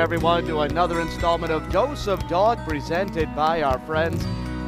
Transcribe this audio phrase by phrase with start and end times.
[0.00, 4.24] everyone, to another installment of Dose of Dog presented by our friends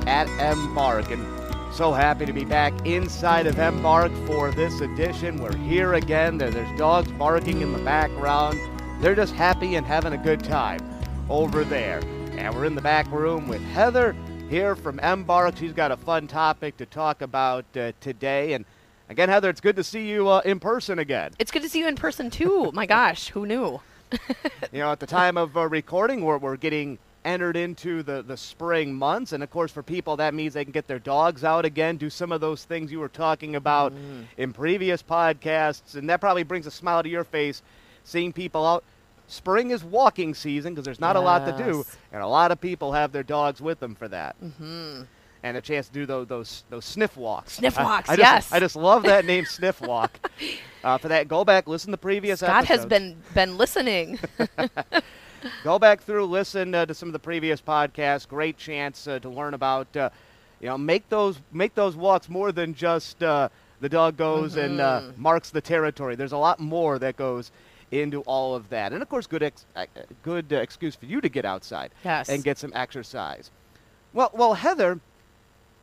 [0.06, 1.10] at Embark.
[1.10, 1.24] And
[1.72, 5.42] so happy to be back inside of Embark for this edition.
[5.42, 6.36] We're here again.
[6.36, 8.60] There's dogs barking in the background.
[9.02, 10.80] They're just happy and having a good time
[11.30, 12.02] over there.
[12.32, 14.14] And we're in the back room with Heather
[14.50, 15.56] here from Embark.
[15.56, 18.52] She's got a fun topic to talk about uh, today.
[18.52, 18.66] And
[19.08, 21.32] again, Heather, it's good to see you uh, in person again.
[21.38, 22.70] It's good to see you in person too.
[22.74, 23.80] My gosh, who knew?
[24.72, 28.36] you know, at the time of uh, recording, we're, we're getting entered into the, the
[28.36, 29.32] spring months.
[29.32, 32.10] And of course, for people, that means they can get their dogs out again, do
[32.10, 34.24] some of those things you were talking about mm.
[34.36, 35.94] in previous podcasts.
[35.94, 37.62] And that probably brings a smile to your face
[38.04, 38.84] seeing people out.
[39.28, 41.22] Spring is walking season because there's not yes.
[41.22, 44.08] a lot to do, and a lot of people have their dogs with them for
[44.08, 44.36] that.
[44.42, 45.02] Mm-hmm
[45.42, 47.54] and a chance to do those those, those sniff walks.
[47.54, 48.44] Sniff walks, I, I yes.
[48.44, 50.18] Just, I just love that name, sniff walk.
[50.84, 52.80] Uh, for that, go back, listen to the previous Scott episodes.
[52.80, 54.18] has been been listening.
[55.64, 58.26] go back through, listen uh, to some of the previous podcasts.
[58.26, 60.10] Great chance uh, to learn about, uh,
[60.60, 63.48] you know, make those make those walks more than just uh,
[63.80, 64.80] the dog goes uh, mm-hmm.
[64.80, 66.14] and marks the territory.
[66.14, 67.50] There's a lot more that goes
[67.90, 69.66] into all of that, and of course, good ex-
[70.22, 72.28] good excuse for you to get outside yes.
[72.28, 73.50] and get some exercise.
[74.14, 75.00] Well, well, Heather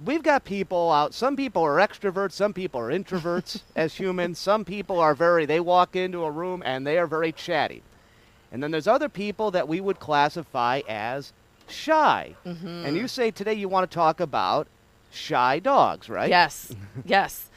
[0.03, 1.13] we've got people out.
[1.13, 4.39] Some people are extroverts, some people are introverts as humans.
[4.39, 7.83] Some people are very, they walk into a room and they are very chatty.
[8.51, 11.33] And then there's other people that we would classify as
[11.67, 12.35] shy.
[12.45, 12.85] Mm-hmm.
[12.85, 14.67] And you say today you want to talk about
[15.11, 16.29] shy dogs, right?
[16.29, 16.73] Yes,
[17.05, 17.49] yes.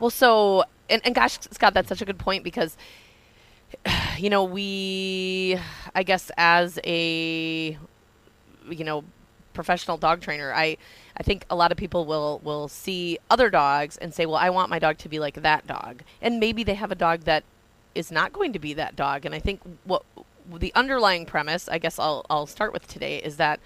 [0.00, 2.76] Well, so, and, and gosh, Scott, that's such a good point because,
[4.18, 5.58] you know, we,
[5.94, 7.78] I guess, as a,
[8.68, 9.04] you know,
[9.60, 10.78] professional dog trainer, I,
[11.18, 14.48] I think a lot of people will will see other dogs and say, "Well, I
[14.48, 17.44] want my dog to be like that dog," and maybe they have a dog that
[17.94, 19.26] is not going to be that dog.
[19.26, 20.02] And I think what
[20.50, 23.60] the underlying premise, I guess I'll I'll start with today, is that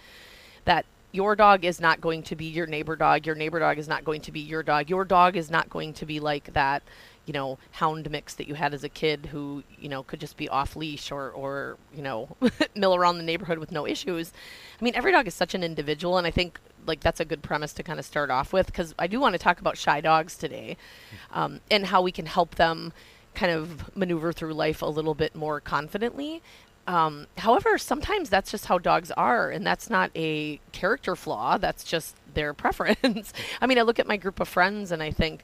[0.64, 3.24] that your dog is not going to be your neighbor dog.
[3.24, 4.90] Your neighbor dog is not going to be your dog.
[4.90, 6.82] Your dog is not going to be like that
[7.26, 10.36] you know, hound mix that you had as a kid who, you know, could just
[10.36, 12.36] be off leash or, or you know,
[12.74, 14.32] mill around the neighborhood with no issues.
[14.80, 17.42] I mean, every dog is such an individual, and I think like that's a good
[17.42, 20.00] premise to kind of start off with because I do want to talk about shy
[20.00, 20.76] dogs today,
[21.32, 22.92] um, and how we can help them
[23.34, 26.42] kind of maneuver through life a little bit more confidently.
[26.86, 31.56] Um, however, sometimes that's just how dogs are, and that's not a character flaw.
[31.56, 33.32] That's just their preference.
[33.60, 35.42] I mean, I look at my group of friends and I think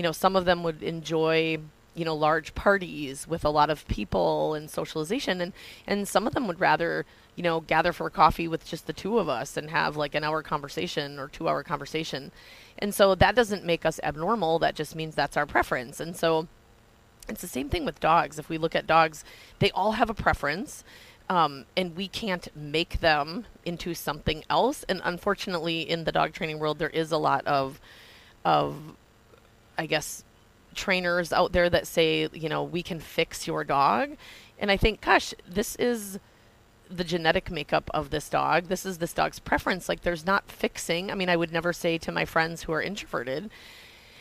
[0.00, 1.58] you know, some of them would enjoy
[1.94, 5.52] you know large parties with a lot of people and socialization and
[5.86, 7.04] and some of them would rather
[7.36, 10.24] you know gather for coffee with just the two of us and have like an
[10.24, 12.32] hour conversation or 2 hour conversation.
[12.78, 14.58] And so that doesn't make us abnormal.
[14.58, 16.00] That just means that's our preference.
[16.00, 16.48] And so
[17.28, 18.38] it's the same thing with dogs.
[18.38, 19.22] If we look at dogs
[19.58, 20.82] they all have a preference
[21.28, 24.82] um, and we can't make them into something else.
[24.88, 27.78] And unfortunately in the dog training world there is a lot of
[28.46, 28.96] of
[29.80, 30.24] I guess,
[30.74, 34.10] trainers out there that say, you know, we can fix your dog.
[34.58, 36.18] And I think, gosh, this is
[36.90, 38.66] the genetic makeup of this dog.
[38.66, 39.88] This is this dog's preference.
[39.88, 41.10] Like, there's not fixing.
[41.10, 43.50] I mean, I would never say to my friends who are introverted,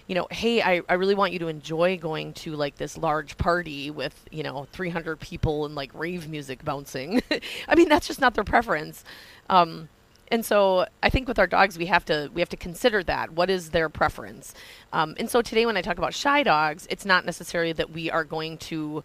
[0.07, 3.37] you know, hey, I, I really want you to enjoy going to like this large
[3.37, 7.21] party with, you know, 300 people and like rave music bouncing.
[7.67, 9.03] I mean, that's just not their preference.
[9.49, 9.89] Um,
[10.31, 13.31] and so I think with our dogs we have to we have to consider that
[13.31, 14.53] what is their preference.
[14.93, 18.11] Um, and so today when I talk about shy dogs, it's not necessarily that we
[18.11, 19.03] are going to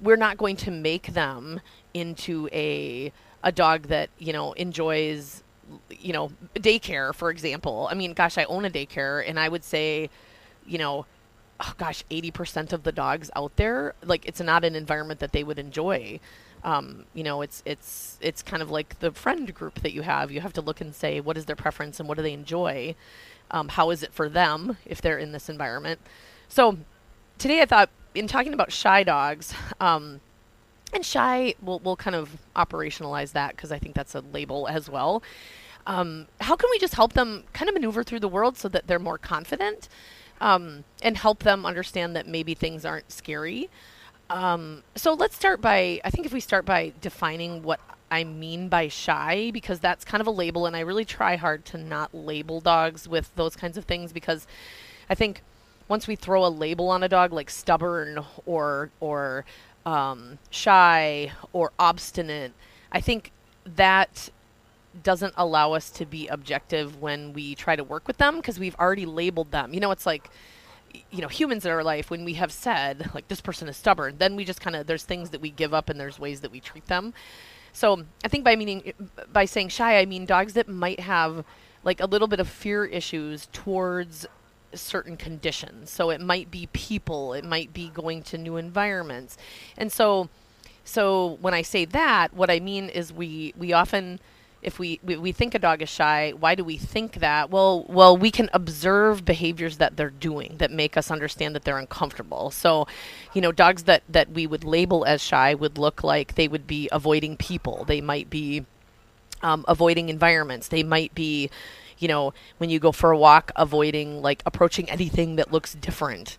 [0.00, 1.60] we're not going to make them
[1.94, 3.12] into a
[3.44, 5.42] a dog that you know enjoys
[5.90, 7.88] you know daycare for example.
[7.90, 10.10] I mean, gosh, I own a daycare, and I would say,
[10.66, 11.06] you know.
[11.60, 15.42] Oh gosh, 80% of the dogs out there, like it's not an environment that they
[15.42, 16.20] would enjoy
[16.64, 20.30] um, you know, it's it's it's kind of like the friend group that you have.
[20.30, 22.94] You have to look and say what is their preference and what do they enjoy.
[23.50, 26.00] Um, how is it for them if they're in this environment?
[26.48, 26.78] So
[27.38, 29.54] today I thought in talking about shy dogs.
[29.80, 30.20] Um,
[30.92, 34.88] and shy, we'll, we'll kind of operationalize that because I think that's a label as
[34.88, 35.22] well.
[35.86, 38.86] Um, how can we just help them kind of maneuver through the world so that
[38.86, 39.88] they're more confident
[40.40, 43.68] um, and help them understand that maybe things aren't scary?
[44.30, 47.80] Um, so let's start by, I think if we start by defining what
[48.10, 51.64] I mean by shy, because that's kind of a label, and I really try hard
[51.66, 54.46] to not label dogs with those kinds of things because
[55.08, 55.42] I think
[55.88, 59.46] once we throw a label on a dog like stubborn or, or
[59.86, 62.52] um, shy or obstinate,
[62.92, 63.32] I think
[63.76, 64.28] that
[65.02, 68.76] doesn't allow us to be objective when we try to work with them because we've
[68.76, 69.72] already labeled them.
[69.72, 70.28] You know, it's like,
[71.10, 74.16] you know humans in our life when we have said like this person is stubborn
[74.18, 76.50] then we just kind of there's things that we give up and there's ways that
[76.50, 77.12] we treat them
[77.72, 78.92] So I think by meaning
[79.32, 81.44] by saying shy, I mean dogs that might have
[81.84, 84.26] like a little bit of fear issues towards
[84.74, 85.90] certain conditions.
[85.90, 89.36] So it might be people, it might be going to new environments.
[89.76, 90.28] And so
[90.84, 94.20] so when I say that, what I mean is we we often
[94.60, 97.50] if we, we, we think a dog is shy, why do we think that?
[97.50, 101.78] Well, well, we can observe behaviors that they're doing that make us understand that they're
[101.78, 102.50] uncomfortable.
[102.50, 102.86] So,
[103.34, 106.66] you know, dogs that that we would label as shy would look like they would
[106.66, 107.84] be avoiding people.
[107.84, 108.64] They might be
[109.42, 110.68] um, avoiding environments.
[110.68, 111.50] They might be,
[111.98, 116.36] you know, when you go for a walk, avoiding like approaching anything that looks different.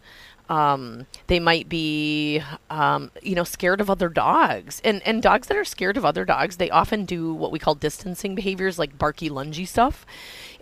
[0.49, 2.41] Um, they might be,
[2.71, 4.81] um, you know, scared of other dogs.
[4.83, 7.75] And and dogs that are scared of other dogs, they often do what we call
[7.75, 10.05] distancing behaviors, like barky, lungy stuff.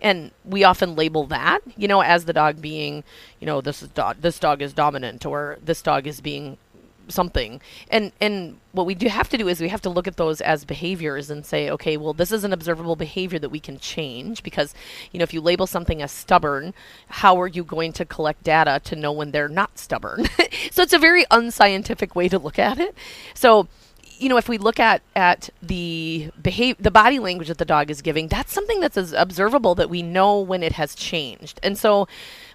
[0.02, 3.04] And we often label that, you know, as the dog being,
[3.40, 6.58] you know, this is dog, this dog is dominant, or this dog is being
[7.10, 7.62] something.
[7.90, 10.42] And and what we do have to do is we have to look at those
[10.42, 14.44] as behaviors and say, okay, well, this is an observable behavior that we can change
[14.44, 14.74] because,
[15.12, 16.74] you know, if you label something as stubborn,
[17.10, 20.26] how are you going to collect data to know when they're not stubborn?
[20.72, 22.96] so it's a very unscientific way to look at it.
[23.34, 23.68] So
[24.20, 27.92] you know, if we look at at the behave, the body language that the dog
[27.92, 31.60] is giving, that's something that's as observable that we know when it has changed.
[31.64, 32.08] And so,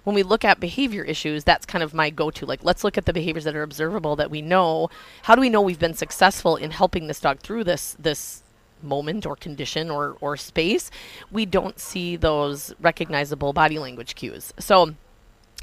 [0.03, 2.45] when we look at behavior issues, that's kind of my go-to.
[2.45, 4.89] Like, let's look at the behaviors that are observable that we know.
[5.23, 8.41] How do we know we've been successful in helping this dog through this this
[8.81, 10.91] moment or condition or or space?
[11.31, 14.53] We don't see those recognizable body language cues.
[14.59, 14.95] So.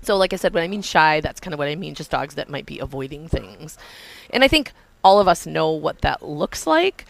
[0.03, 2.11] So, like I said, when I mean shy, that's kind of what I mean, just
[2.11, 3.77] dogs that might be avoiding things.
[4.31, 7.07] And I think all of us know what that looks like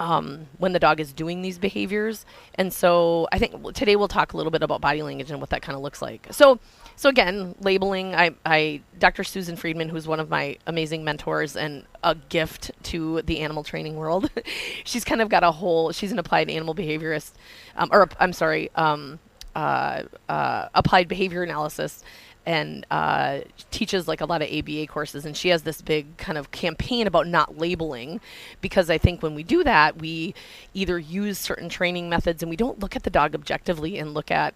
[0.00, 2.26] um, when the dog is doing these behaviors.
[2.56, 5.50] And so I think today we'll talk a little bit about body language and what
[5.50, 6.26] that kind of looks like.
[6.30, 6.58] So,
[6.96, 8.14] so again, labeling.
[8.14, 9.24] I, I, Dr.
[9.24, 13.96] Susan Friedman, who's one of my amazing mentors and a gift to the animal training
[13.96, 14.30] world.
[14.84, 15.92] she's kind of got a whole.
[15.92, 17.32] She's an applied animal behaviorist,
[17.76, 19.20] um, or I'm sorry, um,
[19.54, 22.02] uh, uh, applied behavior analysis
[22.46, 25.24] and uh, teaches like a lot of ABA courses.
[25.24, 28.20] And she has this big kind of campaign about not labeling
[28.60, 30.34] because I think when we do that, we
[30.74, 34.30] either use certain training methods and we don't look at the dog objectively and look
[34.30, 34.54] at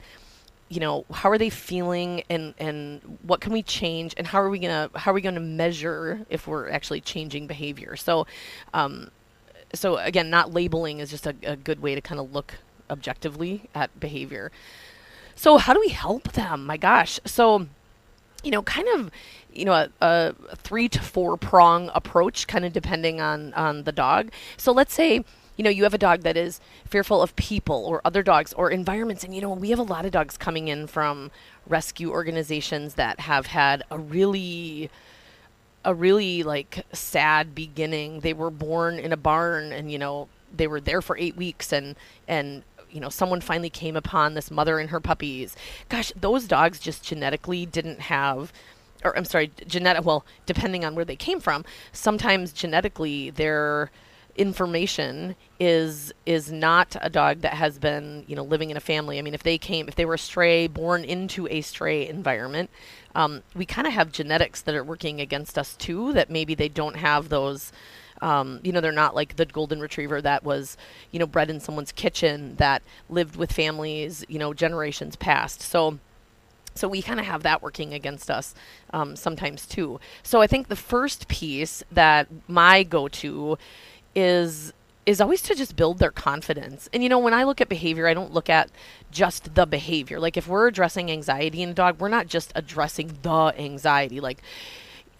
[0.70, 4.50] you know how are they feeling and and what can we change and how are
[4.50, 7.96] we gonna how are we gonna measure if we're actually changing behavior.
[7.96, 8.26] So
[8.75, 9.11] um,
[9.73, 12.55] so again not labeling is just a, a good way to kind of look
[12.91, 14.52] objectively at behavior.
[15.34, 16.67] So how do we help them?
[16.67, 17.19] My gosh.
[17.25, 17.69] So
[18.48, 19.10] you know, kind of,
[19.52, 23.92] you know, a, a three to four prong approach, kind of depending on on the
[23.92, 24.30] dog.
[24.56, 25.22] So let's say
[25.58, 28.70] you know, you have a dog that is fearful of people or other dogs or
[28.70, 29.24] environments.
[29.24, 31.32] And, you know, we have a lot of dogs coming in from
[31.66, 34.88] rescue organizations that have had a really,
[35.84, 38.20] a really like sad beginning.
[38.20, 41.72] They were born in a barn and, you know, they were there for eight weeks
[41.72, 41.96] and,
[42.28, 45.56] and you know, someone finally came upon this mother and her puppies.
[45.88, 48.52] Gosh, those dogs just genetically didn't have
[49.05, 53.90] or I'm sorry, genetic well, depending on where they came from, sometimes genetically their
[54.38, 59.19] information is is not a dog that has been you know living in a family.
[59.19, 62.70] I mean, if they came, if they were a stray born into a stray environment,
[63.15, 66.12] um, we kind of have genetics that are working against us too.
[66.12, 67.72] That maybe they don't have those
[68.20, 70.77] um, you know, they're not like the golden retriever that was,
[71.10, 75.60] you know, bred in someone's kitchen that lived with families, you know, generations past.
[75.60, 75.98] So,
[76.75, 78.55] so we kind of have that working against us
[78.93, 80.01] um, sometimes too.
[80.22, 83.58] So I think the first piece that my go-to
[84.15, 84.72] is
[85.06, 86.87] is always to just build their confidence.
[86.93, 88.69] And you know, when I look at behavior, I don't look at
[89.10, 90.20] just the behavior.
[90.20, 94.20] Like if we're addressing anxiety in a dog, we're not just addressing the anxiety.
[94.20, 94.43] Like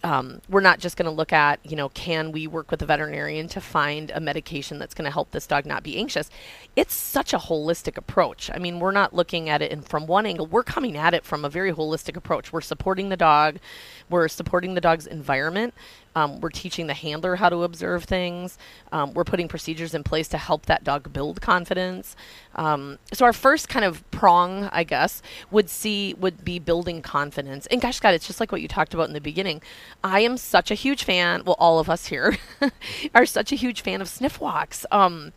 [0.03, 2.85] um, we're not just going to look at, you know, can we work with a
[2.85, 6.29] veterinarian to find a medication that's going to help this dog not be anxious?
[6.75, 8.49] It's such a holistic approach.
[8.53, 10.47] I mean, we're not looking at it in, from one angle.
[10.47, 12.53] We're coming at it from a very holistic approach.
[12.53, 13.57] We're supporting the dog.
[14.09, 15.73] We're supporting the dog's environment.
[16.15, 18.57] Um, we're teaching the handler how to observe things.
[18.91, 22.15] Um, we're putting procedures in place to help that dog build confidence.
[22.55, 27.65] Um, so our first kind of prong, I guess, would see would be building confidence.
[27.67, 29.61] And gosh, God, it's just like what you talked about in the beginning.
[30.03, 31.43] I am such a huge fan.
[31.45, 32.37] Well, all of us here
[33.15, 34.85] are such a huge fan of sniff walks.
[34.91, 35.33] Um,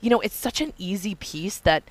[0.00, 1.82] you know, it's such an easy piece that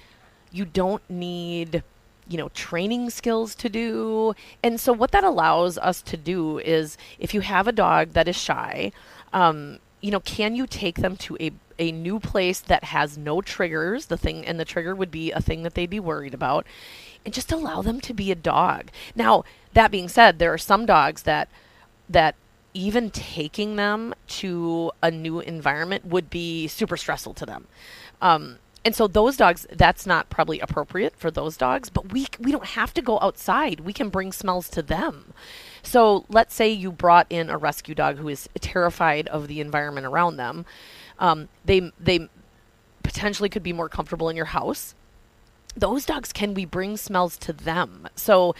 [0.52, 1.84] you don't need
[2.30, 4.34] you know training skills to do.
[4.64, 8.28] And so what that allows us to do is if you have a dog that
[8.28, 8.92] is shy
[9.34, 13.42] um, you know can you take them to a a new place that has no
[13.42, 14.08] triggers?
[14.08, 16.66] The thing and the trigger would be a thing that they'd be worried about.
[17.24, 18.90] And just allow them to be a dog.
[19.16, 19.44] Now
[19.74, 21.50] that being said there are some dogs that
[22.10, 22.36] that
[22.74, 27.68] even taking them to a new environment would be super stressful to them.
[28.22, 32.52] Um, and so those dogs, that's not probably appropriate for those dogs, but we we
[32.52, 33.82] don't have to go outside.
[33.82, 35.34] We can bring smells to them.
[35.84, 40.06] So let's say you brought in a rescue dog who is terrified of the environment
[40.06, 40.66] around them.
[41.20, 42.30] Um, they they
[43.04, 44.96] potentially could be more comfortable in your house
[45.78, 48.08] those dogs can we bring smells to them?
[48.16, 48.56] So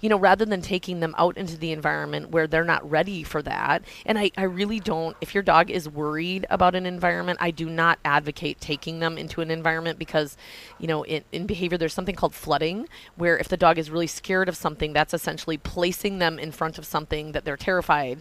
[0.00, 3.42] you know rather than taking them out into the environment where they're not ready for
[3.42, 7.50] that and i, I really don't if your dog is worried about an environment i
[7.50, 10.36] do not advocate taking them into an environment because
[10.78, 14.06] you know in, in behavior there's something called flooding where if the dog is really
[14.06, 18.20] scared of something that's essentially placing them in front of something that they're terrified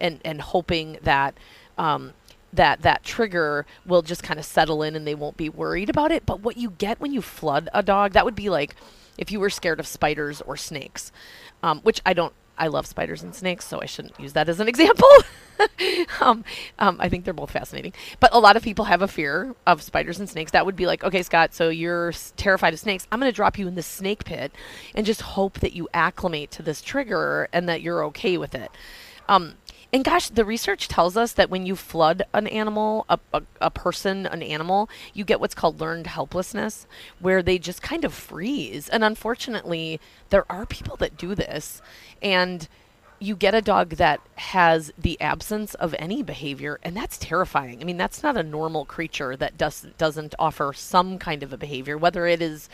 [0.00, 1.34] and and hoping that
[1.76, 2.12] um,
[2.52, 6.10] that that trigger will just kind of settle in and they won't be worried about
[6.12, 6.24] it.
[6.24, 8.74] But what you get when you flood a dog, that would be like
[9.16, 11.12] if you were scared of spiders or snakes,
[11.62, 12.32] um, which I don't.
[12.60, 15.06] I love spiders and snakes, so I shouldn't use that as an example.
[16.20, 16.44] um,
[16.80, 17.92] um, I think they're both fascinating.
[18.18, 20.50] But a lot of people have a fear of spiders and snakes.
[20.50, 23.06] That would be like, okay, Scott, so you're terrified of snakes.
[23.12, 24.50] I'm going to drop you in the snake pit
[24.92, 28.72] and just hope that you acclimate to this trigger and that you're okay with it.
[29.28, 29.54] Um,
[29.92, 33.70] and gosh, the research tells us that when you flood an animal, a, a, a,
[33.70, 36.86] person, an animal, you get what's called learned helplessness,
[37.20, 38.90] where they just kind of freeze.
[38.90, 41.80] And unfortunately, there are people that do this.
[42.20, 42.68] And
[43.18, 47.80] you get a dog that has the absence of any behavior, and that's terrifying.
[47.80, 51.56] I mean, that's not a normal creature that does, doesn't offer some kind of a
[51.56, 52.68] behavior, whether it is,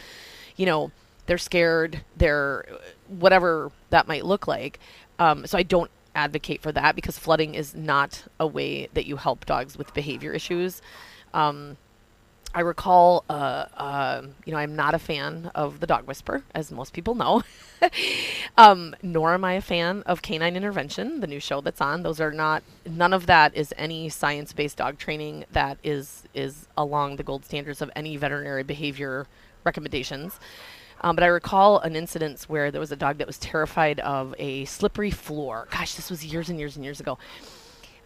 [0.56, 0.90] you know,
[1.26, 2.66] they're scared, they're
[3.08, 4.80] whatever that might look like.
[5.18, 9.16] Um, so I don't advocate for that because flooding is not a way that you
[9.16, 10.80] help dogs with behavior issues.
[11.32, 11.76] Um,
[12.56, 16.70] I recall, uh, uh, you know, I'm not a fan of the dog whisper, as
[16.70, 17.42] most people know.
[18.56, 22.04] um, nor am I a fan of canine intervention, the new show that's on.
[22.04, 22.62] Those are not.
[22.86, 27.82] None of that is any science-based dog training that is is along the gold standards
[27.82, 29.26] of any veterinary behavior
[29.64, 30.38] recommendations.
[31.04, 34.34] Um, but I recall an incident where there was a dog that was terrified of
[34.38, 35.68] a slippery floor.
[35.70, 37.18] Gosh, this was years and years and years ago.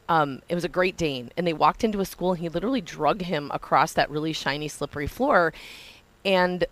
[0.09, 2.81] Um, it was a Great Dane, and they walked into a school, and he literally
[2.81, 5.53] drug him across that really shiny, slippery floor.
[6.25, 6.65] And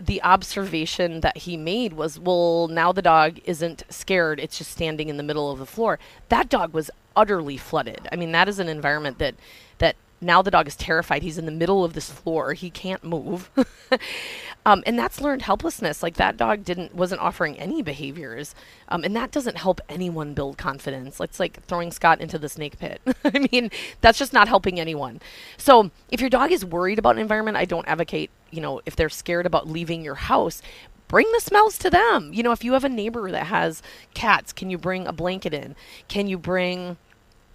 [0.00, 5.10] the observation that he made was, well, now the dog isn't scared; it's just standing
[5.10, 5.98] in the middle of the floor.
[6.30, 8.08] That dog was utterly flooded.
[8.10, 9.34] I mean, that is an environment that
[9.78, 11.22] that now the dog is terrified.
[11.22, 12.54] He's in the middle of this floor.
[12.54, 13.50] He can't move.
[14.66, 16.02] um, and that's learned helplessness.
[16.02, 18.54] Like that dog didn't wasn't offering any behaviors.
[18.88, 21.20] Um, and that doesn't help anyone build confidence.
[21.20, 23.00] It's like throwing Scott into the snake pit.
[23.24, 25.20] I mean, that's just not helping anyone.
[25.56, 28.96] So if your dog is worried about an environment, I don't advocate, you know, if
[28.96, 30.62] they're scared about leaving your house,
[31.08, 32.32] bring the smells to them.
[32.32, 33.82] You know, if you have a neighbor that has
[34.14, 35.76] cats, can you bring a blanket in?
[36.08, 36.96] Can you bring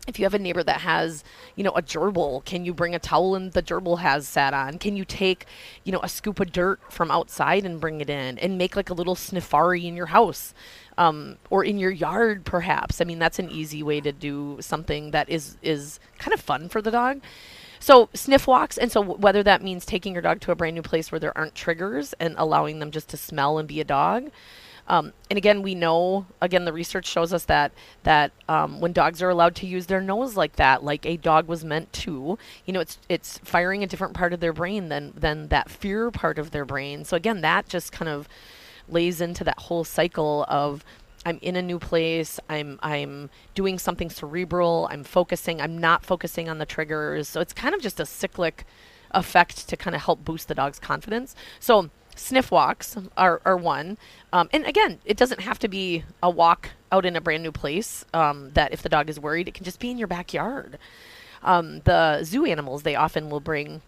[0.09, 1.23] if you have a neighbor that has,
[1.55, 4.77] you know, a gerbil, can you bring a towel and the gerbil has sat on?
[4.77, 5.45] Can you take,
[5.83, 8.89] you know, a scoop of dirt from outside and bring it in and make like
[8.89, 10.53] a little sniffari in your house?
[10.97, 12.99] Um, or in your yard, perhaps.
[12.99, 16.67] I mean, that's an easy way to do something that is is kind of fun
[16.67, 17.21] for the dog.
[17.79, 20.81] So sniff walks, and so whether that means taking your dog to a brand new
[20.81, 24.29] place where there aren't triggers and allowing them just to smell and be a dog,
[24.89, 27.71] um, and again, we know again the research shows us that
[28.03, 31.47] that um, when dogs are allowed to use their nose like that, like a dog
[31.47, 35.13] was meant to, you know, it's it's firing a different part of their brain than
[35.15, 37.05] than that fear part of their brain.
[37.05, 38.27] So again, that just kind of
[38.89, 40.83] lays into that whole cycle of
[41.23, 42.39] I'm in a new place.
[42.49, 44.87] I'm I'm doing something cerebral.
[44.89, 45.61] I'm focusing.
[45.61, 47.27] I'm not focusing on the triggers.
[47.29, 48.65] So it's kind of just a cyclic
[49.11, 51.35] effect to kind of help boost the dog's confidence.
[51.59, 53.97] So sniff walks are, are one.
[54.31, 57.51] Um, and again, it doesn't have to be a walk out in a brand new
[57.51, 60.77] place um, that if the dog is worried, it can just be in your backyard.
[61.43, 63.81] Um, the zoo animals, they often will bring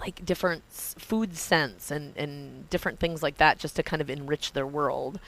[0.00, 4.52] like different food scents and, and different things like that just to kind of enrich
[4.52, 5.18] their world.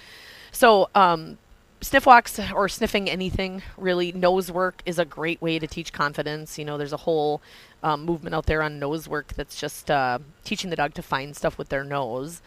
[0.53, 1.39] So, um,
[1.81, 6.59] sniff walks or sniffing anything really nose work is a great way to teach confidence
[6.59, 7.41] you know there's a whole
[7.83, 11.37] um, movement out there on nose work that's just uh, teaching the dog to find
[11.37, 12.43] stuff with their nose.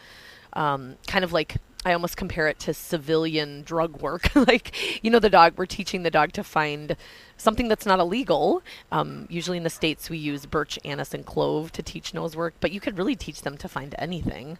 [0.52, 4.30] Um, kind of like i almost compare it to civilian drug work.
[4.36, 6.96] Like you know the dog we're teaching the dog to find
[7.36, 8.62] something that's not illegal.
[8.90, 12.54] Um, usually in the states we use birch anise and clove to teach nose work
[12.60, 14.58] but you could really teach them to find anything.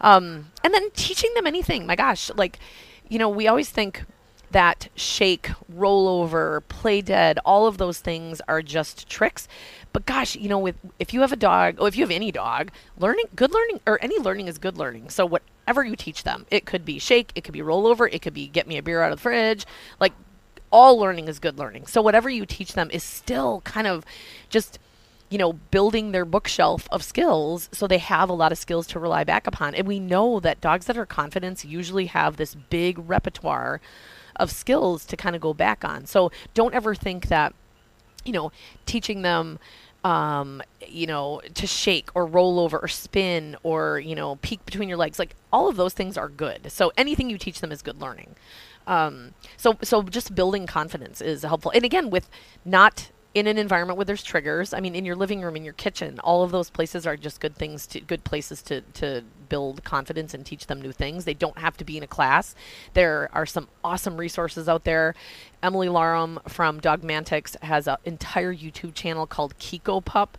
[0.00, 2.58] Um, and then teaching them anything my gosh like
[3.10, 4.04] you know, we always think
[4.50, 9.48] that shake, rollover, play dead, all of those things are just tricks.
[9.92, 12.30] But gosh, you know, with if you have a dog, or if you have any
[12.32, 15.10] dog, learning, good learning, or any learning is good learning.
[15.10, 18.34] So whatever you teach them, it could be shake, it could be rollover, it could
[18.34, 19.66] be get me a beer out of the fridge.
[19.98, 20.12] Like
[20.70, 21.86] all learning is good learning.
[21.86, 24.04] So whatever you teach them is still kind of
[24.48, 24.78] just
[25.30, 28.98] you know, building their bookshelf of skills so they have a lot of skills to
[28.98, 29.76] rely back upon.
[29.76, 33.80] And we know that dogs that are confident usually have this big repertoire
[34.40, 36.06] of skills to kind of go back on.
[36.06, 37.54] So don't ever think that,
[38.24, 38.52] you know,
[38.86, 39.58] teaching them
[40.04, 44.88] um, you know, to shake or roll over or spin or, you know, peek between
[44.88, 45.18] your legs.
[45.18, 46.72] Like all of those things are good.
[46.72, 48.34] So anything you teach them is good learning.
[48.86, 51.70] Um, so so just building confidence is helpful.
[51.74, 52.30] And again, with
[52.64, 55.74] not in an environment where there's triggers, I mean, in your living room, in your
[55.74, 59.84] kitchen, all of those places are just good things to good places to to build
[59.84, 61.24] confidence and teach them new things.
[61.24, 62.54] They don't have to be in a class.
[62.94, 65.14] There are some awesome resources out there.
[65.62, 70.30] Emily Larlham from Dogmantics has an entire YouTube channel called kikopup.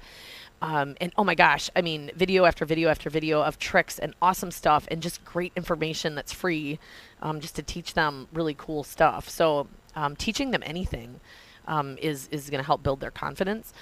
[0.61, 4.13] Um, and oh my gosh, I mean, video after video after video of tricks and
[4.21, 6.77] awesome stuff and just great information that's free
[7.21, 9.27] um, just to teach them really cool stuff.
[9.27, 11.19] So, um, teaching them anything
[11.71, 13.73] um, is, is going to help build their confidence.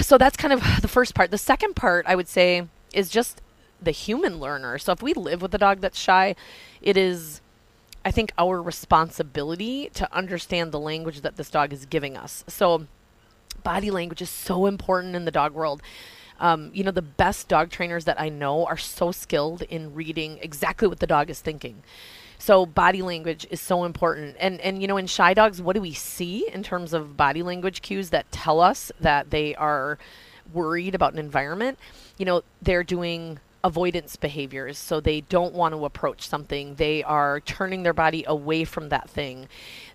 [0.00, 1.30] So, that's kind of the first part.
[1.32, 3.42] The second part, I would say, is just
[3.82, 4.78] the human learner.
[4.78, 6.36] So, if we live with a dog that's shy,
[6.80, 7.40] it is.
[8.02, 12.44] I think our responsibility to understand the language that this dog is giving us.
[12.48, 12.86] So,
[13.62, 15.82] body language is so important in the dog world.
[16.38, 20.38] Um, you know, the best dog trainers that I know are so skilled in reading
[20.40, 21.82] exactly what the dog is thinking.
[22.40, 24.36] So body language is so important.
[24.40, 27.42] And and you know, in shy dogs, what do we see in terms of body
[27.42, 29.98] language cues that tell us that they are
[30.52, 31.78] worried about an environment?
[32.18, 34.78] You know, they're doing avoidance behaviors.
[34.78, 36.76] So they don't want to approach something.
[36.76, 39.48] They are turning their body away from that thing.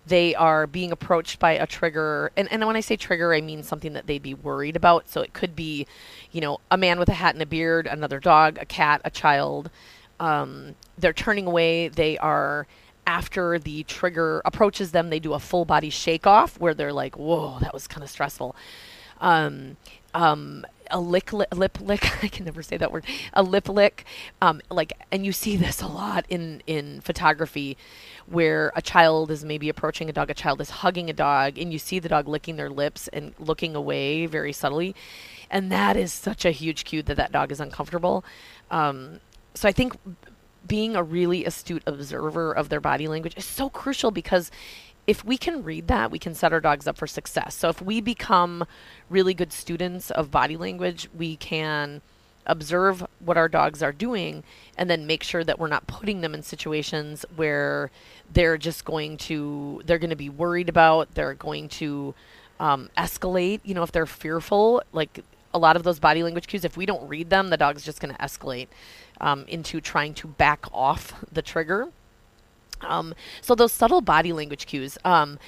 [0.06, 2.30] They are being approached by a trigger.
[2.36, 5.08] And, and when I say trigger, I mean something that they'd be worried about.
[5.08, 5.86] So it could be,
[6.30, 9.10] you know, a man with a hat and a beard, another dog, a cat, a
[9.10, 9.70] child.
[10.18, 11.88] Um, they're turning away.
[11.88, 12.66] They are
[13.06, 17.16] after the trigger approaches them, they do a full body shake off where they're like,
[17.16, 18.56] whoa, that was kind of stressful.
[19.20, 19.76] Um,
[20.12, 22.04] um, a lick, li- lip lick.
[22.24, 23.04] I can never say that word.
[23.32, 24.04] A lip lick,
[24.40, 27.76] um, like, and you see this a lot in in photography,
[28.26, 31.72] where a child is maybe approaching a dog, a child is hugging a dog, and
[31.72, 34.94] you see the dog licking their lips and looking away very subtly,
[35.50, 38.24] and that is such a huge cue that that dog is uncomfortable.
[38.70, 39.20] Um,
[39.56, 39.94] so I think
[40.66, 44.50] being a really astute observer of their body language is so crucial because
[45.06, 47.54] if we can read that, we can set our dogs up for success.
[47.54, 48.66] So if we become
[49.08, 52.02] really good students of body language, we can
[52.46, 54.44] observe what our dogs are doing
[54.76, 57.90] and then make sure that we're not putting them in situations where
[58.32, 62.14] they're just going to they're going to be worried about they're going to
[62.60, 66.64] um, escalate you know if they're fearful like a lot of those body language cues
[66.64, 68.68] if we don't read them the dog's just going to escalate
[69.20, 71.88] um, into trying to back off the trigger
[72.82, 75.38] um, so those subtle body language cues, um,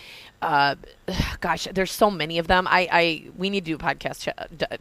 [0.41, 0.77] uh,
[1.41, 2.67] gosh, there's so many of them.
[2.69, 4.29] I, I we need to do a podcast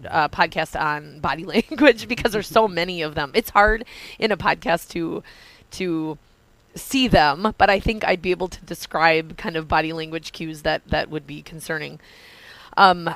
[0.09, 3.31] uh, podcast on body language because there's so many of them.
[3.33, 3.85] It's hard
[4.19, 5.23] in a podcast to
[5.71, 6.17] to
[6.75, 10.61] see them, but I think I'd be able to describe kind of body language cues
[10.61, 11.99] that that would be concerning.
[12.77, 13.09] Um,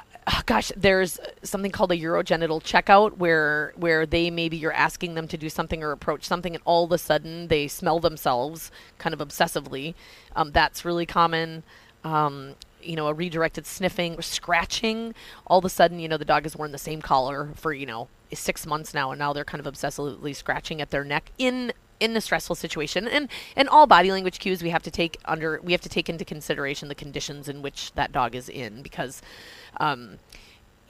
[0.45, 5.38] gosh, there's something called a urogenital checkout where where they maybe you're asking them to
[5.38, 9.19] do something or approach something, and all of a sudden they smell themselves kind of
[9.19, 9.95] obsessively.
[10.36, 11.63] Um, that's really common.
[12.03, 15.13] Um, you know, a redirected sniffing or scratching.
[15.47, 17.86] All of a sudden, you know, the dog has worn the same collar for you
[17.86, 21.73] know six months now, and now they're kind of obsessively scratching at their neck in
[22.01, 25.61] in a stressful situation and and all body language cues we have to take under
[25.63, 29.21] we have to take into consideration the conditions in which that dog is in because
[29.79, 30.17] um,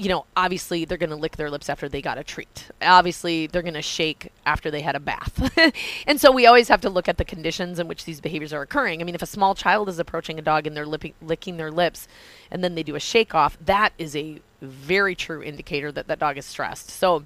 [0.02, 2.72] you know, obviously they're going to lick their lips after they got a treat.
[2.82, 5.56] Obviously, they're going to shake after they had a bath.
[6.08, 8.64] and so we always have to look at the conditions in which these behaviors are
[8.64, 9.00] occurring.
[9.00, 11.72] I mean, if a small child is approaching a dog and they're lipping, licking their
[11.72, 12.08] lips
[12.50, 16.18] and then they do a shake off, that is a very true indicator that that
[16.18, 16.90] dog is stressed.
[16.90, 17.26] So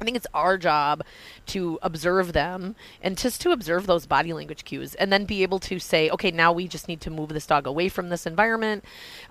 [0.00, 1.02] I think it's our job
[1.46, 5.58] to observe them and just to observe those body language cues and then be able
[5.60, 8.84] to say, okay, now we just need to move this dog away from this environment.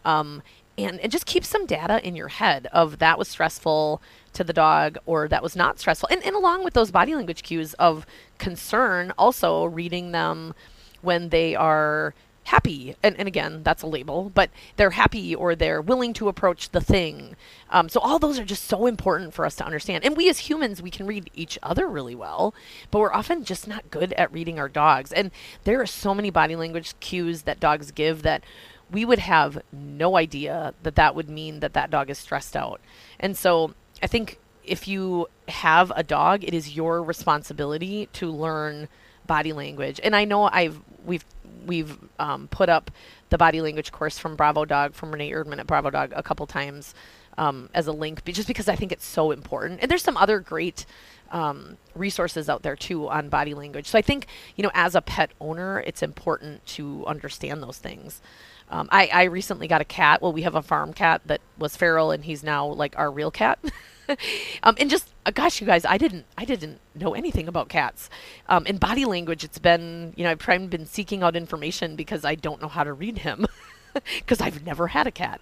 [0.04, 0.42] Um,
[0.78, 4.02] and, and just keep some data in your head of that was stressful
[4.34, 6.10] to the dog or that was not stressful.
[6.12, 8.06] And, and along with those body language cues of
[8.38, 10.54] concern, also reading them
[11.02, 12.14] when they are
[12.46, 12.96] happy.
[13.04, 16.82] And, and again, that's a label, but they're happy or they're willing to approach the
[16.82, 17.36] thing.
[17.70, 20.06] Um, so all those are just so important for us to understand.
[20.06, 22.54] And we as humans, we can read each other really well,
[22.92, 25.12] but we're often just not good at reading our dogs.
[25.12, 25.32] And
[25.64, 28.44] there are so many body language cues that dogs give that
[28.92, 32.80] we would have no idea that that would mean that that dog is stressed out.
[33.20, 38.88] And so I think if you have a dog, it is your responsibility to learn
[39.26, 40.00] body language.
[40.04, 41.26] And I know I've we've
[41.66, 42.92] we've um, put up
[43.30, 46.46] the body language course from Bravo Dog from Renee Erdman at Bravo Dog a couple
[46.48, 46.94] times
[47.38, 49.82] um, as a link, just because I think it's so important.
[49.82, 50.86] And there's some other great
[51.32, 53.88] um, resources out there too on body language.
[53.88, 58.22] So I think you know, as a pet owner, it's important to understand those things.
[58.70, 60.22] Um, I, I recently got a cat.
[60.22, 63.32] Well, we have a farm cat that was feral, and he's now like our real
[63.32, 63.60] cat.
[64.64, 68.10] um, and just uh, gosh, you guys, I didn't I didn't know anything about cats.
[68.48, 72.36] Um, in body language, it's been you know I've been seeking out information because I
[72.36, 73.48] don't know how to read him
[73.94, 75.42] because I've never had a cat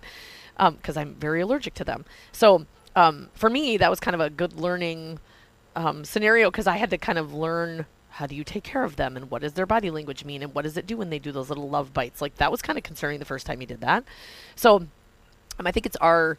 [0.58, 2.06] because um, I'm very allergic to them.
[2.32, 2.66] So
[2.96, 5.20] um, for me, that was kind of a good learning
[5.76, 8.96] um, scenario because I had to kind of learn how do you take care of
[8.96, 11.18] them and what does their body language mean and what does it do when they
[11.18, 13.66] do those little love bites like that was kind of concerning the first time he
[13.66, 14.04] did that
[14.56, 16.38] so um, i think it's our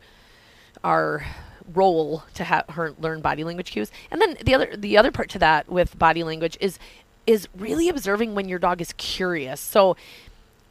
[0.84, 1.26] our
[1.72, 5.30] role to have her learn body language cues and then the other the other part
[5.30, 6.78] to that with body language is
[7.26, 9.96] is really observing when your dog is curious so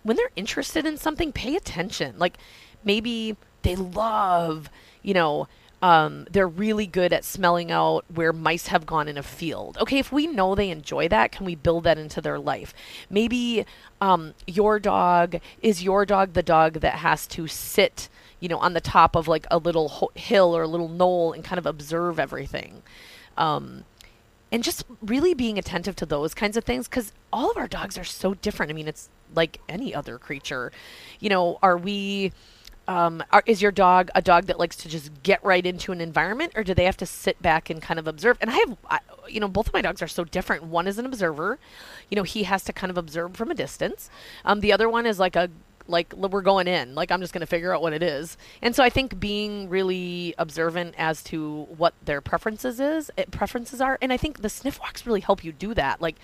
[0.04, 2.38] when they're interested in something pay attention like
[2.84, 4.70] maybe they love
[5.02, 5.48] you know
[5.84, 9.78] um, they're really good at smelling out where mice have gone in a field.
[9.82, 12.74] Okay, if we know they enjoy that, can we build that into their life?
[13.10, 13.66] Maybe
[14.00, 18.08] um, your dog is your dog the dog that has to sit,
[18.44, 21.32] you know, on the top of like a little ho- hill or a little knoll
[21.32, 22.84] and kind of observe everything.
[23.38, 23.86] Um,
[24.52, 27.98] and just really being attentive to those kinds of things because all of our dogs
[27.98, 28.70] are so different.
[28.70, 30.74] I mean, it's like any other creature.
[31.22, 32.34] You know, are we
[32.86, 36.02] um, are, is your dog a dog that likes to just get right into an
[36.02, 38.38] environment, or do they have to sit back and kind of observe?
[38.42, 40.66] And I have, I, you know, both of my dogs are so different.
[40.66, 41.60] One is an observer,
[42.10, 44.10] you know, he has to kind of observe from a distance.
[44.44, 45.50] Um, the other one is like a
[45.88, 46.96] like we're going in.
[46.96, 48.38] Like i'm just going to figure out what it is.
[48.62, 53.82] And so i think being really observant as to what their preferences is it, preferences
[53.82, 56.02] are and i think the sniff walks really help you do that.
[56.02, 56.15] Like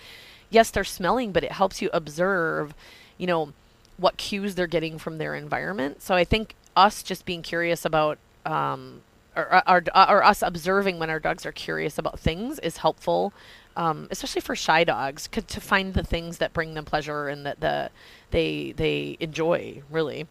[0.49, 2.73] yes they're smelling but it helps you observe
[3.17, 3.53] you know
[3.97, 6.01] what cues they're getting from their environment.
[6.01, 9.01] So I think us just being curious about um,
[9.35, 13.33] or, or, or, us observing when our dogs are curious about things is helpful,
[13.79, 17.61] um, especially for shy dogs, to find the things that bring them pleasure and that
[17.61, 17.89] the
[18.29, 20.27] they they enjoy really.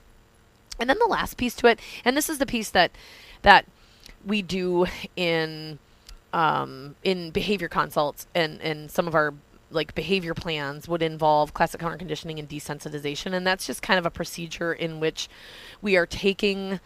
[0.78, 2.92] And then the last piece to it, and this is the piece that
[3.40, 3.64] that
[4.24, 5.78] we do in
[6.34, 9.32] um, in behavior consults and and some of our
[9.70, 14.06] like behavior plans would involve classic counter conditioning and desensitization and that's just kind of
[14.06, 15.28] a procedure in which
[15.82, 16.80] we are taking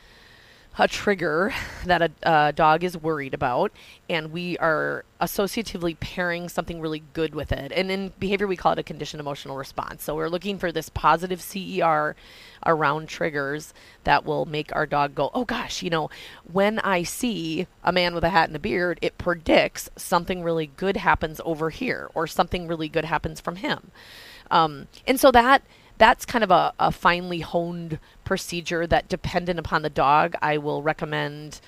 [0.79, 1.53] a trigger
[1.85, 3.73] that a, a, dog is worried about,
[4.09, 7.73] and we are associatively pairing something really good with it.
[7.73, 10.03] And in behavior, we call it a conditioned emotional response.
[10.03, 12.17] So we're looking for this positive CER
[12.65, 16.11] around triggers that will make our dog go, oh gosh, you know,
[16.51, 20.71] when I see a man with a hat and a beard, it predicts something really
[20.77, 23.91] good happens over here, or something really good happens from him.
[24.51, 25.63] Um, and so that
[26.03, 30.83] that's kind of a, a finely honed procedure that dependent upon the dog i will
[30.83, 31.61] recommend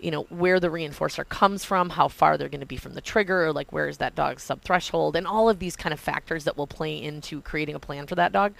[0.00, 3.00] you know where the reinforcer comes from how far they're going to be from the
[3.00, 6.44] trigger like where is that dog's sub threshold and all of these kind of factors
[6.44, 8.54] that will play into creating a plan for that dog.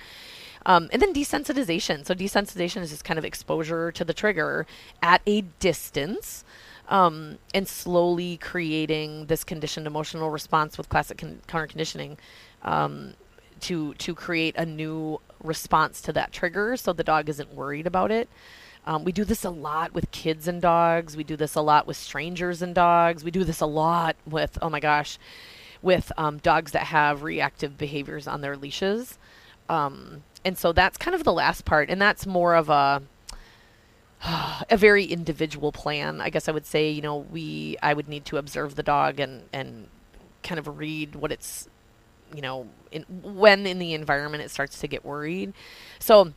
[0.66, 2.06] Um, and then desensitization.
[2.06, 4.66] So desensitization is just kind of exposure to the trigger
[5.02, 6.42] at a distance
[6.88, 12.16] um, and slowly creating this conditioned emotional response with classic con- counter conditioning.
[12.62, 13.14] Um,
[13.60, 18.10] to to create a new response to that trigger so the dog isn't worried about
[18.10, 18.28] it.
[18.86, 21.16] Um, we do this a lot with kids and dogs.
[21.16, 23.24] We do this a lot with strangers and dogs.
[23.24, 25.18] We do this a lot with, oh my gosh,
[25.80, 29.18] with um, dogs that have reactive behaviors on their leashes.
[29.68, 31.88] Um, and so that's kind of the last part.
[31.88, 33.02] And that's more of a,
[34.70, 36.20] a very individual plan.
[36.20, 39.18] I guess I would say, you know, we, I would need to observe the dog
[39.18, 39.88] and, and
[40.42, 41.68] kind of read what it's
[42.34, 45.52] you know, in, when in the environment it starts to get worried.
[45.98, 46.32] So,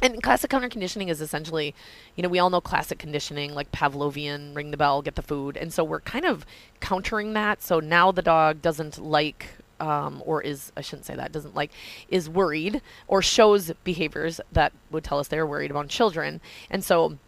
[0.00, 1.74] and classic counter conditioning is essentially,
[2.14, 5.56] you know, we all know classic conditioning like Pavlovian, ring the bell, get the food.
[5.56, 6.46] And so we're kind of
[6.80, 7.62] countering that.
[7.62, 9.48] So now the dog doesn't like
[9.80, 11.70] um, or is I shouldn't say that doesn't like
[12.08, 17.18] is worried or shows behaviors that would tell us they're worried about children, and so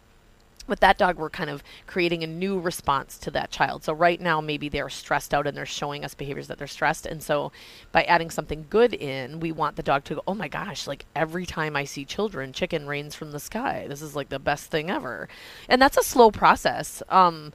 [0.66, 3.85] with that dog, we're kind of creating a new response to that child.
[3.85, 7.07] So right now, maybe they're stressed out and they're showing us behaviors that they're stressed.
[7.07, 7.53] And so
[7.92, 11.07] by adding something good in, we want the dog to go, oh my gosh, like
[11.16, 13.87] every time I see children, chicken rains from the sky.
[13.88, 15.29] This is like the best thing ever.
[15.68, 17.03] And that's a slow process.
[17.09, 17.53] Um,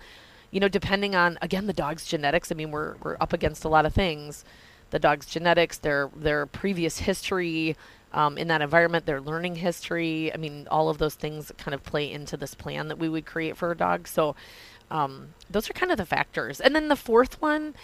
[0.52, 2.52] you know, depending on again the dog's genetics.
[2.52, 4.46] I mean, we're we're up against a lot of things.
[4.92, 7.76] The dog's genetics, their their previous history,
[8.16, 10.34] um, in that environment, their learning history.
[10.34, 13.26] I mean, all of those things kind of play into this plan that we would
[13.26, 14.08] create for a dog.
[14.08, 14.36] So
[14.90, 16.62] um, those are kind of the factors.
[16.62, 17.76] And then the fourth one,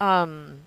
[0.00, 0.62] um,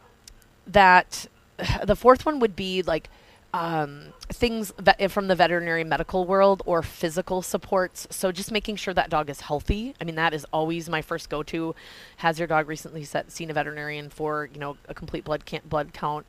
[0.66, 1.28] that
[1.86, 3.10] the fourth one would be like
[3.54, 8.08] um, things that from the veterinary medical world or physical supports.
[8.10, 9.94] So just making sure that dog is healthy.
[10.00, 11.76] I mean, that is always my first go-to.
[12.18, 15.64] Has your dog recently set, seen a veterinarian for you know a complete blood can-
[15.66, 16.26] blood count?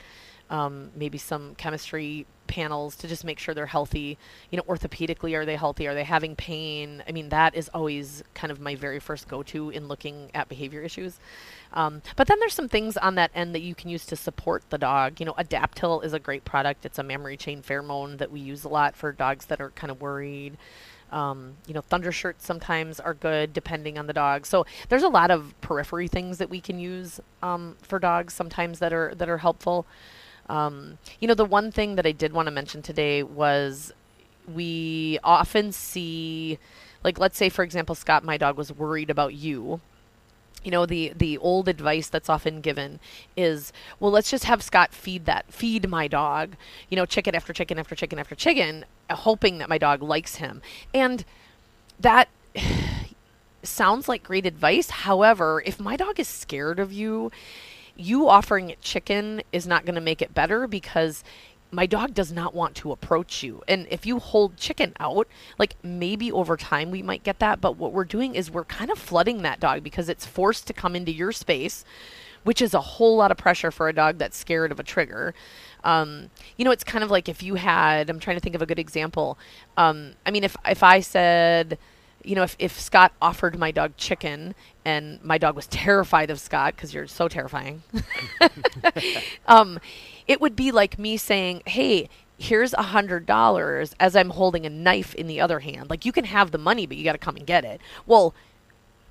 [0.51, 4.19] Um, maybe some chemistry panels to just make sure they're healthy.
[4.51, 5.87] You know, orthopedically, are they healthy?
[5.87, 7.03] Are they having pain?
[7.09, 10.51] I mean, that is always kind of my very first go to in looking at
[10.51, 11.19] behavior issues.
[11.73, 14.65] Um, but then there's some things on that end that you can use to support
[14.69, 15.19] the dog.
[15.19, 16.85] You know, Adaptil is a great product.
[16.85, 19.91] It's a mammary chain pheromone that we use a lot for dogs that are kind
[19.91, 20.59] of worried.
[21.11, 24.47] Um, you know, thunder shirts sometimes are good depending on the dog.
[24.47, 28.79] So there's a lot of periphery things that we can use um, for dogs sometimes
[28.81, 29.87] that are that are helpful.
[30.49, 33.93] Um, you know, the one thing that I did want to mention today was
[34.53, 36.59] we often see,
[37.05, 39.81] like, let's say for example, Scott, my dog was worried about you.
[40.65, 43.01] You know the the old advice that's often given
[43.37, 46.55] is well let's just have scott feed that feed my dog
[46.89, 50.63] you know chicken after chicken after chicken after chicken hoping that my dog likes him.
[50.93, 51.25] And
[51.99, 52.29] that
[53.63, 54.91] sounds like great advice.
[54.91, 57.31] However if my dog is scared of you
[58.03, 61.23] you offering it chicken is not going to make it better because
[61.73, 63.63] my dog does not want to approach you.
[63.67, 65.27] And if you hold chicken out,
[65.59, 68.91] like maybe over time we might get that, but what we're doing is we're kind
[68.91, 71.83] of flooding that dog because it's forced to come into your space,
[72.45, 75.35] which is a whole lot of pressure for a dog that's scared of a trigger.
[75.83, 78.61] Um, you know, it's kind of like if you had, I'm trying to think of
[78.61, 79.39] a good example.
[79.79, 81.79] Um, I mean, if, if I said,
[82.25, 84.55] you know, if, if Scott offered my dog chicken
[84.85, 87.83] and my dog was terrified of Scott because you're so terrifying,
[89.47, 89.79] um,
[90.27, 92.09] it would be like me saying, hey,
[92.39, 95.91] here's a hundred dollars as I'm holding a knife in the other hand.
[95.91, 97.81] Like you can have the money, but you got to come and get it.
[98.07, 98.35] Well,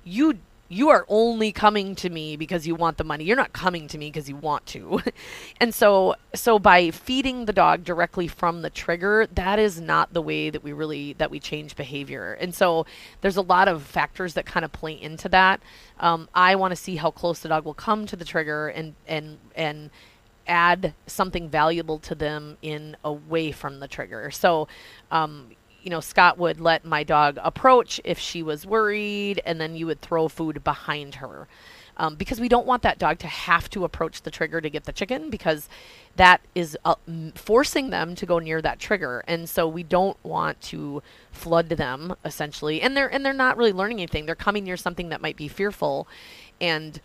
[0.04, 0.38] you
[0.72, 3.24] you are only coming to me because you want the money.
[3.24, 5.02] You're not coming to me because you want to.
[5.60, 10.22] and so so by feeding the dog directly from the trigger, that is not the
[10.22, 12.38] way that we really that we change behavior.
[12.40, 12.86] And so
[13.20, 15.60] there's a lot of factors that kind of play into that.
[16.00, 18.94] Um, I want to see how close the dog will come to the trigger and
[19.06, 19.90] and and
[20.46, 24.30] add something valuable to them in away from the trigger.
[24.30, 24.68] So
[25.10, 25.50] um,
[25.82, 29.86] you know, Scott would let my dog approach if she was worried, and then you
[29.86, 31.48] would throw food behind her.
[31.98, 34.84] Um, because we don't want that dog to have to approach the trigger to get
[34.84, 35.68] the chicken because
[36.16, 36.94] that is uh,
[37.34, 39.22] forcing them to go near that trigger.
[39.28, 42.80] And so we don't want to flood them essentially.
[42.80, 44.24] And they're and they're not really learning anything.
[44.24, 46.08] They're coming near something that might be fearful.
[46.62, 46.98] And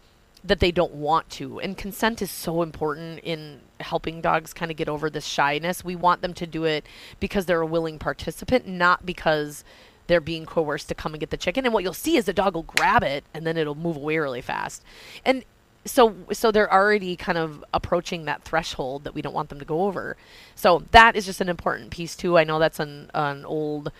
[0.47, 1.59] that they don't want to.
[1.59, 5.83] And consent is so important in helping dogs kind of get over this shyness.
[5.83, 6.85] We want them to do it
[7.19, 9.63] because they're a willing participant, not because
[10.07, 11.65] they're being coerced to come and get the chicken.
[11.65, 14.17] And what you'll see is the dog will grab it and then it'll move away
[14.17, 14.83] really fast.
[15.25, 15.43] And
[15.85, 19.65] so so they're already kind of approaching that threshold that we don't want them to
[19.65, 20.17] go over.
[20.55, 22.37] So that is just an important piece too.
[22.37, 23.91] I know that's an an old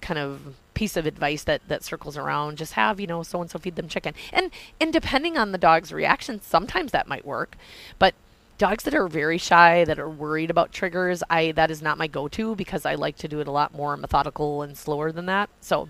[0.00, 3.50] kind of piece of advice that that circles around just have you know so and
[3.50, 4.14] so feed them chicken.
[4.32, 7.56] And and depending on the dog's reaction sometimes that might work.
[7.98, 8.14] But
[8.58, 12.06] dogs that are very shy that are worried about triggers i that is not my
[12.06, 15.48] go-to because i like to do it a lot more methodical and slower than that.
[15.62, 15.88] So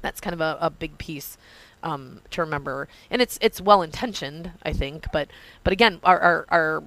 [0.00, 1.36] that's kind of a, a big piece
[1.82, 2.88] um, to remember.
[3.10, 5.28] And it's it's well intentioned i think but
[5.64, 6.82] but again our our our,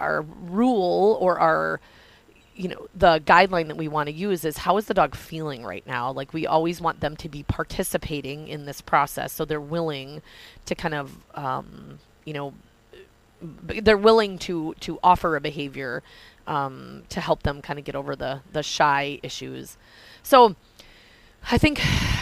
[0.00, 1.80] our rule or our
[2.54, 5.64] you know the guideline that we want to use is how is the dog feeling
[5.64, 6.10] right now?
[6.12, 10.22] Like we always want them to be participating in this process so they're willing
[10.66, 12.54] to kind of um, you know
[13.40, 16.02] they're willing to to offer a behavior
[16.46, 19.76] um, to help them kind of get over the the shy issues.
[20.22, 20.56] So
[21.50, 21.80] i think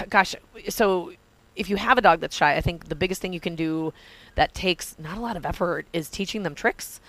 [0.08, 0.34] gosh
[0.70, 1.12] so
[1.54, 3.92] if you have a dog that's shy i think the biggest thing you can do
[4.34, 7.00] that takes not a lot of effort is teaching them tricks.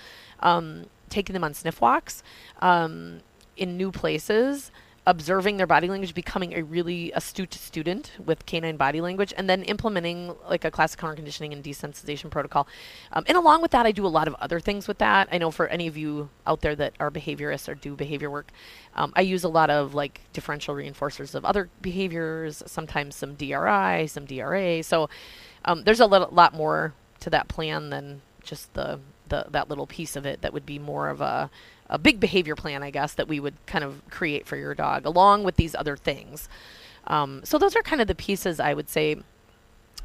[0.42, 2.24] Um, taking them on sniff walks
[2.62, 3.20] um,
[3.56, 4.72] in new places,
[5.08, 9.64] observing their body language, becoming a really astute student with canine body language, and then
[9.64, 12.68] implementing like a classic counter conditioning and desensitization protocol.
[13.12, 15.28] Um, and along with that, I do a lot of other things with that.
[15.32, 18.52] I know for any of you out there that are behaviorists or do behavior work,
[18.96, 24.08] um, I use a lot of like differential reinforcers of other behaviors, sometimes some DRI,
[24.08, 24.84] some DRA.
[24.84, 25.10] So
[25.66, 29.00] um, there's a lot more to that plan than just the
[29.32, 31.50] the that little piece of it that would be more of a
[31.90, 35.06] a big behavior plan, I guess, that we would kind of create for your dog,
[35.06, 36.48] along with these other things.
[37.08, 39.18] Um, so those are kind of the pieces I would say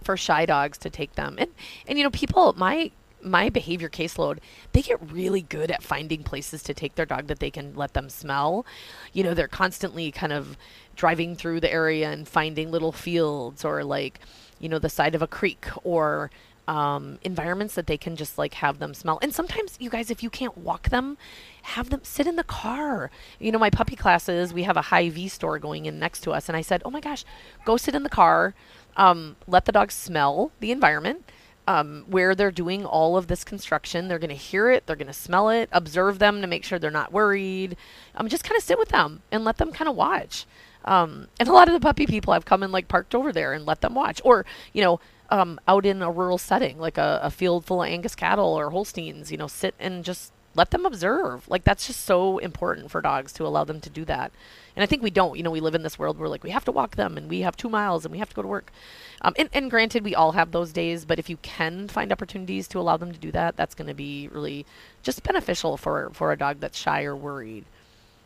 [0.02, 1.36] for shy dogs to take them.
[1.38, 1.50] And
[1.86, 2.90] and you know, people, my
[3.22, 4.38] my behavior caseload,
[4.72, 7.94] they get really good at finding places to take their dog that they can let
[7.94, 8.66] them smell.
[9.12, 10.56] You know, they're constantly kind of
[10.94, 14.20] driving through the area and finding little fields or like,
[14.58, 16.30] you know, the side of a creek or
[16.68, 19.18] um, environments that they can just like have them smell.
[19.22, 21.16] And sometimes, you guys, if you can't walk them,
[21.62, 23.10] have them sit in the car.
[23.38, 26.48] You know, my puppy classes, we have a Hy-Vee store going in next to us.
[26.48, 27.24] And I said, oh my gosh,
[27.64, 28.54] go sit in the car,
[28.96, 31.30] um, let the dogs smell the environment.
[31.68, 34.06] Um, where they're doing all of this construction.
[34.06, 36.78] They're going to hear it, they're going to smell it, observe them to make sure
[36.78, 37.76] they're not worried.
[38.14, 40.46] Um, just kind of sit with them and let them kind of watch.
[40.84, 43.52] Um, and a lot of the puppy people have come and like parked over there
[43.52, 44.20] and let them watch.
[44.22, 45.00] Or, you know,
[45.30, 48.70] um, out in a rural setting, like a, a field full of Angus cattle or
[48.70, 51.46] Holsteins, you know, sit and just let them observe.
[51.48, 54.32] Like that's just so important for dogs to allow them to do that.
[54.74, 55.36] And I think we don't.
[55.36, 57.28] You know, we live in this world where like we have to walk them and
[57.28, 58.72] we have two miles and we have to go to work.
[59.20, 62.68] Um, and, and granted, we all have those days, but if you can find opportunities
[62.68, 64.66] to allow them to do that, that's going to be really
[65.02, 67.64] just beneficial for for a dog that's shy or worried.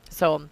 [0.08, 0.48] So,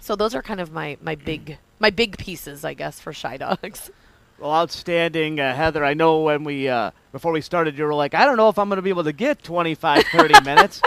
[0.00, 3.36] so those are kind of my my big my big pieces, I guess, for shy
[3.38, 3.90] dogs.
[4.38, 5.82] Well, outstanding, uh, Heather.
[5.82, 8.58] I know when we uh, before we started, you were like, I don't know if
[8.58, 10.82] I'm going to be able to get 25, 30 minutes.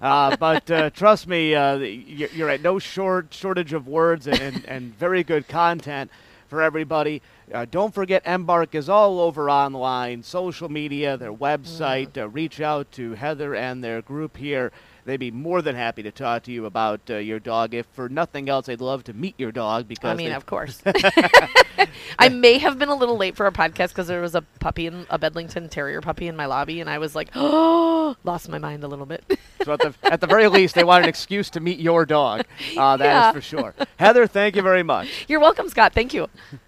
[0.00, 4.64] Uh, but uh, trust me, uh, you're at no short shortage of words and, and,
[4.64, 6.10] and very good content
[6.48, 7.22] for everybody.
[7.54, 12.10] Uh, don't forget, Embark is all over online, social media, their website.
[12.34, 14.72] Reach out to Heather and their group here
[15.08, 17.72] they'd be more than happy to talk to you about uh, your dog.
[17.72, 20.82] If for nothing else, they'd love to meet your dog because I mean, of course.
[22.18, 24.86] I may have been a little late for a podcast because there was a puppy,
[24.86, 28.58] in, a Bedlington Terrier puppy in my lobby, and I was like, oh, lost my
[28.58, 29.24] mind a little bit.
[29.64, 32.44] so at the at the very least, they want an excuse to meet your dog.
[32.76, 33.28] Uh, that yeah.
[33.30, 33.74] is for sure.
[33.96, 35.26] Heather, thank you very much.
[35.26, 35.94] You're welcome, Scott.
[35.94, 36.28] Thank you.